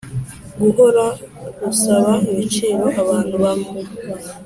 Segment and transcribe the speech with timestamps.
[0.61, 1.05] guhora
[1.61, 3.69] rusaba ibiciro abantu bamwe